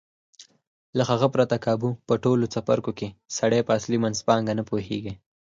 [0.97, 3.07] له هغه پرته کابو په ټولو څپرکو کې
[3.37, 5.13] سړی په اصلي منځپانګه نه پوهېږي.